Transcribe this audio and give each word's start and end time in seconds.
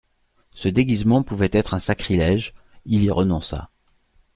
Ce 0.51 0.67
déguisement 0.67 1.21
pouvait 1.21 1.51
être 1.53 1.75
un 1.75 1.79
sacrilège; 1.79 2.55
il 2.85 3.03
y 3.03 3.11
renonça. 3.11 3.69